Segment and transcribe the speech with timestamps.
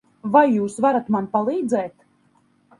[0.35, 1.95] Vai jūs varat man palīdzēt?